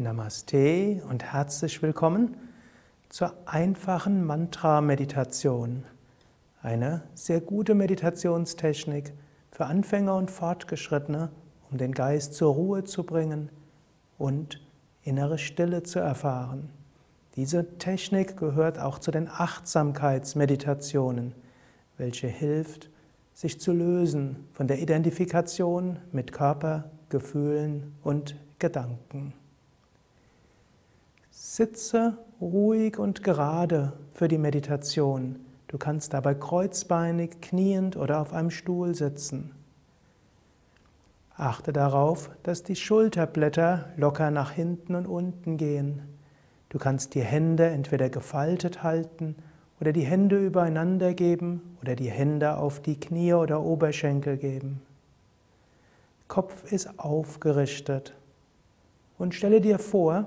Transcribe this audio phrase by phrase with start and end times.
[0.00, 2.34] Namaste und herzlich willkommen
[3.10, 5.84] zur einfachen Mantra-Meditation.
[6.62, 9.12] Eine sehr gute Meditationstechnik
[9.50, 11.28] für Anfänger und Fortgeschrittene,
[11.70, 13.50] um den Geist zur Ruhe zu bringen
[14.16, 14.66] und
[15.02, 16.70] innere Stille zu erfahren.
[17.36, 21.34] Diese Technik gehört auch zu den Achtsamkeitsmeditationen,
[21.98, 22.88] welche hilft,
[23.34, 29.34] sich zu lösen von der Identifikation mit Körper, Gefühlen und Gedanken.
[31.60, 35.36] Sitze ruhig und gerade für die Meditation.
[35.68, 39.50] Du kannst dabei kreuzbeinig, kniend oder auf einem Stuhl sitzen.
[41.36, 46.00] Achte darauf, dass die Schulterblätter locker nach hinten und unten gehen.
[46.70, 49.36] Du kannst die Hände entweder gefaltet halten
[49.82, 54.80] oder die Hände übereinander geben oder die Hände auf die Knie oder Oberschenkel geben.
[56.26, 58.14] Kopf ist aufgerichtet.
[59.18, 60.26] Und stelle dir vor,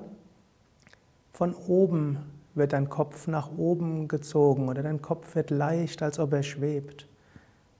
[1.33, 2.17] von oben
[2.53, 7.07] wird dein Kopf nach oben gezogen oder dein Kopf wird leicht, als ob er schwebt.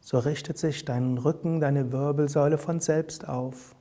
[0.02, 3.76] So richtet sich dein Rücken, deine Wirbelsäule von selbst auf.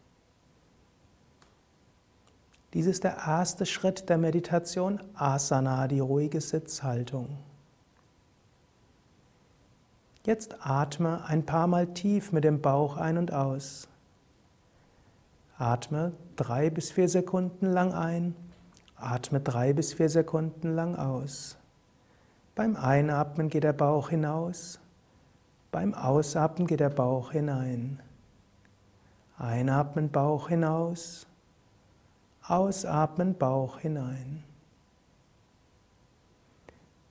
[2.75, 7.39] Dies ist der erste Schritt der Meditation, Asana, die ruhige Sitzhaltung.
[10.25, 13.89] Jetzt atme ein paar Mal tief mit dem Bauch ein und aus.
[15.59, 18.35] Atme drei bis vier Sekunden lang ein,
[19.03, 21.57] atme drei bis vier Sekunden lang aus.
[22.55, 24.79] Beim Einatmen geht der Bauch hinaus,
[25.71, 28.01] beim Ausatmen geht der Bauch hinein.
[29.39, 31.27] Einatmen Bauch hinaus,
[32.47, 34.45] ausatmen Bauch hinein.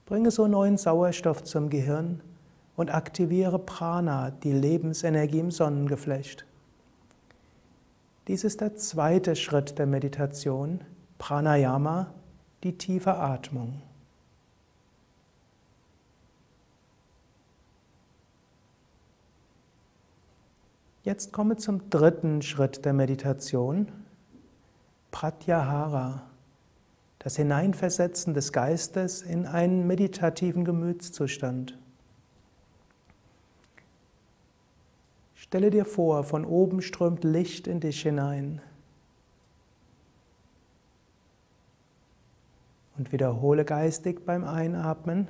[0.05, 2.21] Bringe so neuen Sauerstoff zum Gehirn
[2.75, 6.45] und aktiviere Prana, die Lebensenergie im Sonnengeflecht.
[8.27, 10.81] Dies ist der zweite Schritt der Meditation,
[11.21, 12.07] Pranayama,
[12.63, 13.79] die tiefe Atmung.
[21.03, 23.87] Jetzt komme zum dritten Schritt der Meditation,
[25.11, 26.23] Pratyahara,
[27.19, 31.77] das Hineinversetzen des Geistes in einen meditativen Gemütszustand.
[35.35, 38.59] Stelle dir vor, von oben strömt Licht in dich hinein.
[43.01, 45.27] Und wiederhole geistig beim Einatmen,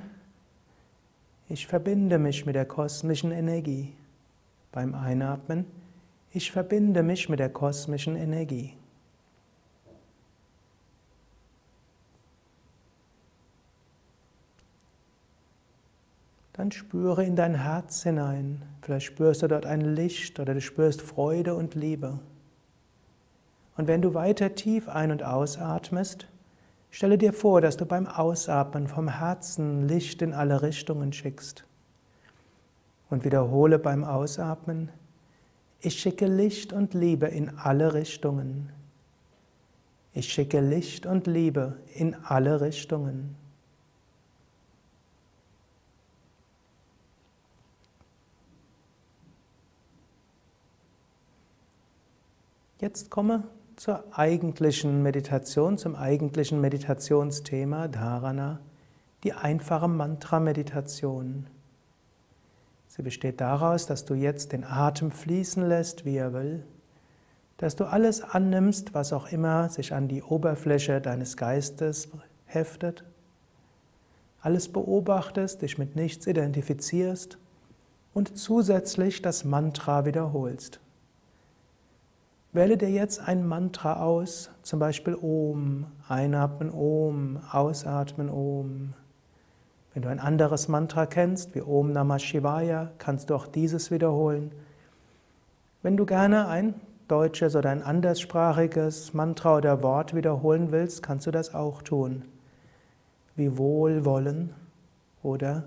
[1.48, 3.94] ich verbinde mich mit der kosmischen Energie.
[4.74, 5.66] Beim Einatmen,
[6.34, 8.74] ich verbinde mich mit der kosmischen Energie.
[16.52, 18.62] dann spüre in dein Herz hinein.
[18.82, 22.20] Vielleicht spürst du dort ein Licht oder du spürst Freude und Liebe.
[23.78, 26.28] Und wenn du weiter tief ein- und ausatmest,
[26.92, 31.66] stelle dir vor, dass du beim Ausatmen vom Herzen Licht in alle Richtungen schickst.
[33.10, 34.90] Und wiederhole beim Ausatmen,
[35.80, 38.72] ich schicke Licht und Liebe in alle Richtungen.
[40.14, 43.36] Ich schicke Licht und Liebe in alle Richtungen.
[52.80, 53.44] Jetzt komme
[53.82, 58.60] zur eigentlichen Meditation, zum eigentlichen Meditationsthema Dharana,
[59.24, 61.48] die einfache Mantra-Meditation.
[62.88, 66.64] Sie besteht daraus, dass du jetzt den Atem fließen lässt, wie er will,
[67.58, 72.10] dass du alles annimmst, was auch immer sich an die Oberfläche deines Geistes
[72.46, 73.04] heftet,
[74.42, 77.40] alles beobachtest, dich mit nichts identifizierst
[78.14, 80.81] und zusätzlich das Mantra wiederholst.
[82.54, 88.94] Wähle dir jetzt ein Mantra aus, zum Beispiel Om, einatmen Om, ausatmen Om.
[89.94, 94.52] Wenn du ein anderes Mantra kennst, wie Om Namah Shivaya, kannst du auch dieses wiederholen.
[95.82, 96.74] Wenn du gerne ein
[97.08, 102.24] deutsches oder ein anderssprachiges Mantra oder Wort wiederholen willst, kannst du das auch tun.
[103.38, 104.54] Wie Wohlwollen
[105.24, 105.64] oder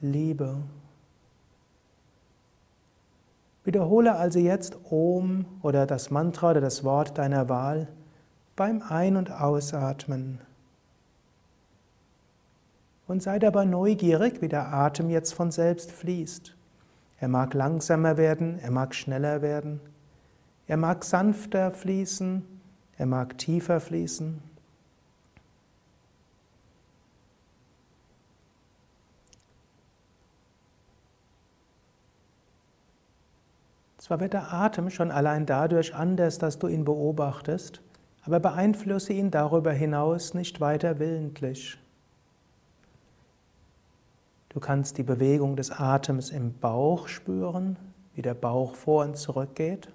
[0.00, 0.58] Liebe.
[3.66, 7.88] Wiederhole also jetzt Om oder das Mantra oder das Wort deiner Wahl
[8.54, 10.38] beim Ein- und Ausatmen.
[13.08, 16.56] Und sei dabei neugierig, wie der Atem jetzt von selbst fließt.
[17.18, 19.80] Er mag langsamer werden, er mag schneller werden,
[20.68, 22.44] er mag sanfter fließen,
[22.98, 24.42] er mag tiefer fließen.
[34.06, 37.82] Zwar wird der Atem schon allein dadurch anders, dass du ihn beobachtest,
[38.22, 41.76] aber beeinflusse ihn darüber hinaus nicht weiter willentlich.
[44.50, 47.76] Du kannst die Bewegung des Atems im Bauch spüren,
[48.14, 49.88] wie der Bauch vor und zurück geht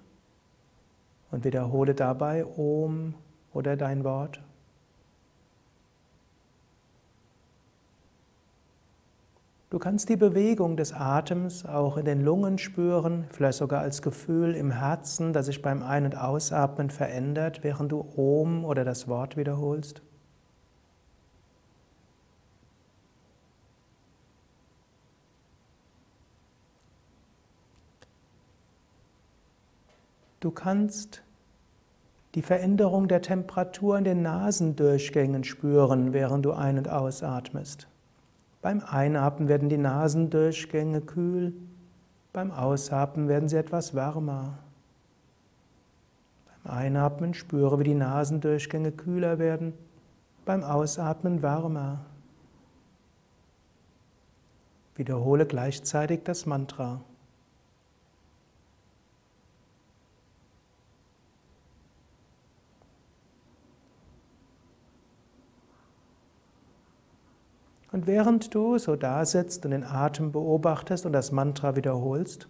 [1.30, 3.14] und wiederhole dabei Om
[3.54, 4.42] oder dein Wort.
[9.72, 14.54] Du kannst die Bewegung des Atems auch in den Lungen spüren, vielleicht sogar als Gefühl
[14.54, 19.38] im Herzen, das sich beim Ein- und Ausatmen verändert, während du Om oder das Wort
[19.38, 20.02] wiederholst.
[30.40, 31.22] Du kannst
[32.34, 37.88] die Veränderung der Temperatur in den Nasendurchgängen spüren, während du ein- und ausatmest.
[38.62, 41.52] Beim Einatmen werden die Nasendurchgänge kühl,
[42.32, 44.58] beim Ausatmen werden sie etwas wärmer.
[46.62, 49.74] Beim Einatmen spüre, wie die Nasendurchgänge kühler werden,
[50.44, 52.06] beim Ausatmen wärmer.
[54.94, 57.00] Wiederhole gleichzeitig das Mantra.
[67.92, 72.48] Und während du so da sitzt und den Atem beobachtest und das Mantra wiederholst,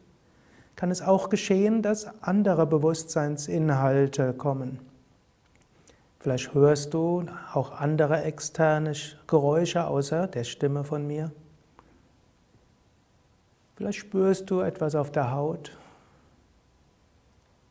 [0.77, 4.79] kann es auch geschehen, dass andere Bewusstseinsinhalte kommen.
[6.21, 8.93] Vielleicht hörst du auch andere externe
[9.27, 11.33] Geräusche außer der Stimme von mir.
[13.75, 15.77] Vielleicht spürst du etwas auf der Haut.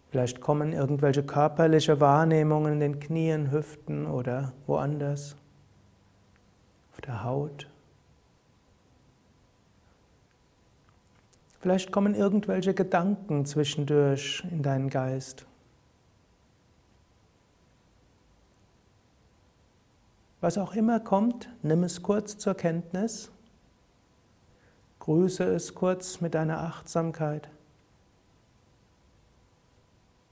[0.10, 5.38] Vielleicht kommen irgendwelche körperliche Wahrnehmungen in den Knien, Hüften oder woanders
[7.08, 7.68] der Haut.
[11.60, 15.46] Vielleicht kommen irgendwelche Gedanken zwischendurch in deinen Geist.
[20.42, 23.32] Was auch immer kommt, nimm es kurz zur Kenntnis,
[24.98, 27.48] grüße es kurz mit deiner Achtsamkeit,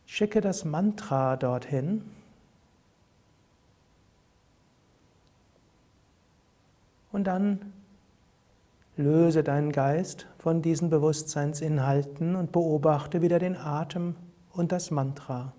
[0.07, 2.03] schicke das Mantra dorthin
[7.11, 7.73] Und dann
[8.97, 14.15] löse deinen Geist von diesen Bewusstseinsinhalten und beobachte wieder den Atem
[14.51, 15.53] und das Mantra.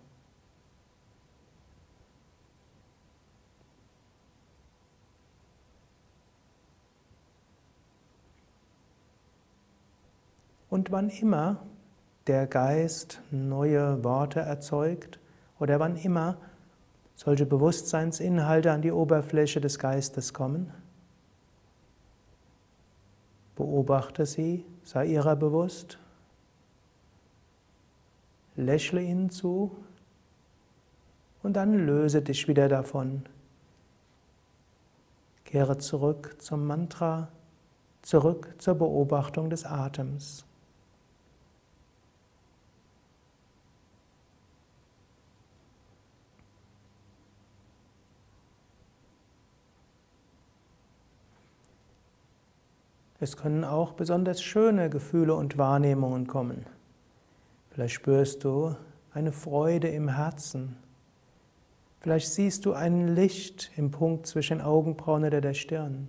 [10.69, 11.57] Und wann immer
[12.27, 15.19] der Geist neue Worte erzeugt
[15.59, 16.37] oder wann immer
[17.17, 20.73] solche Bewusstseinsinhalte an die Oberfläche des Geistes kommen,
[23.61, 25.99] Beobachte sie, sei ihrer bewusst,
[28.57, 29.77] lächle ihnen zu
[31.43, 33.27] und dann löse dich wieder davon.
[35.45, 37.29] Kehre zurück zum Mantra,
[38.01, 40.47] zurück zur Beobachtung des Atems.
[53.23, 56.65] Es können auch besonders schöne Gefühle und Wahrnehmungen kommen.
[57.69, 58.75] Vielleicht spürst du
[59.13, 60.77] eine Freude im Herzen.
[62.01, 66.09] Vielleicht siehst du ein Licht im Punkt zwischen Augenbrauen oder der Stirn.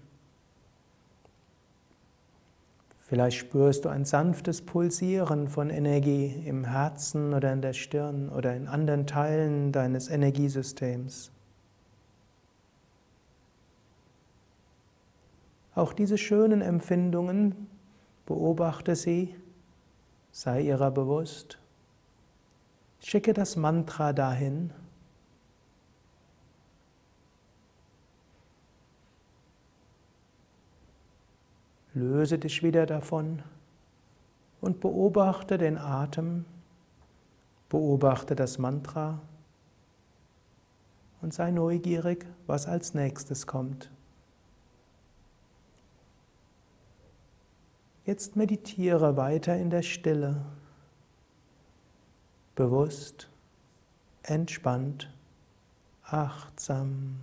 [3.01, 8.56] Vielleicht spürst du ein sanftes Pulsieren von Energie im Herzen oder in der Stirn oder
[8.56, 11.34] in anderen Teilen deines Energiesystems.
[15.74, 17.68] Auch diese schönen Empfindungen,
[18.25, 19.36] beobachte sie,
[20.32, 21.60] sei ihrer bewusst.
[23.00, 24.72] Schicke das Mantra dahin.
[31.94, 33.42] Löse dich wieder davon
[34.62, 36.46] und beobachte den Atem,
[37.68, 39.20] beobachte das Mantra
[41.22, 43.92] und sei neugierig, was als nächstes kommt.
[48.12, 50.41] Jetzt meditiere weiter in der Stille,
[52.56, 53.30] bewusst,
[54.24, 55.10] entspannt,
[56.03, 57.15] achtsam.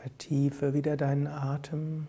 [0.00, 2.06] Vertiefe wieder deinen Atem.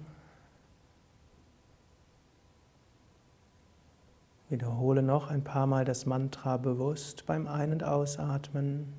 [4.47, 8.93] Wiederhole noch ein paar Mal das Mantra bewusst beim Ein- und Ausatmen.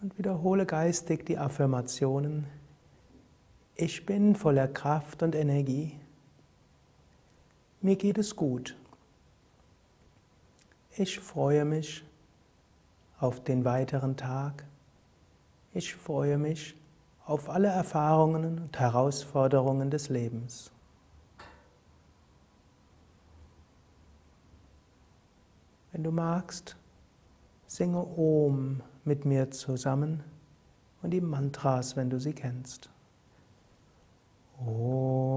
[0.00, 2.46] Und wiederhole geistig die Affirmationen.
[3.76, 5.92] Ich bin voller Kraft und Energie.
[7.80, 8.79] Mir geht es gut.
[10.96, 12.04] Ich freue mich
[13.20, 14.64] auf den weiteren Tag.
[15.72, 16.74] Ich freue mich
[17.26, 20.72] auf alle Erfahrungen und Herausforderungen des Lebens.
[25.92, 26.76] Wenn du magst,
[27.68, 30.24] singe Om mit mir zusammen
[31.02, 32.90] und die Mantras, wenn du sie kennst.
[34.58, 35.30] Om.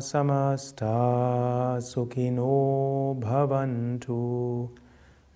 [0.00, 4.70] Samasta sukhino bhavantu.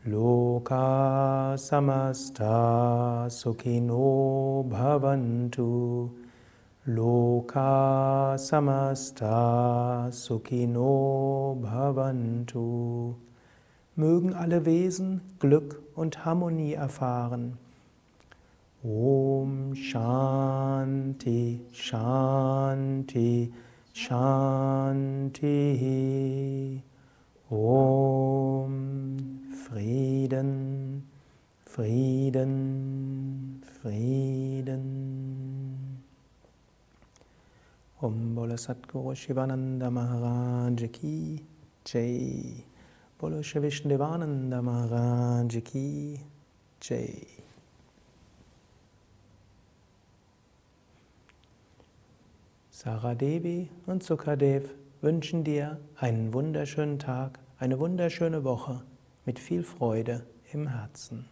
[0.06, 6.10] Loka samasta sukhino bhavantu.
[6.86, 13.14] Loka samasta sukhino bhavantu.
[13.96, 17.58] Mögen alle Wesen Glück und Harmonie erfahren.
[18.82, 23.52] Om Shanti Shanti
[23.94, 25.54] Shanti.
[27.48, 28.74] Om
[29.64, 31.02] Frieden
[31.64, 32.52] Frieden
[33.80, 34.84] Frieden.
[38.00, 41.44] Om Bola Satguru Shivananda Maharaj Ki
[41.84, 42.64] Jai.
[43.20, 46.18] Bolo Shivishdevananda Maharaj Ki
[46.80, 47.33] Jai
[52.84, 58.82] Sarah Devi und Sukadev wünschen dir einen wunderschönen Tag, eine wunderschöne Woche
[59.24, 61.24] mit viel Freude im Herzen.